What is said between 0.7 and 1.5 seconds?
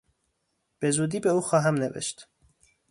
به زودی به او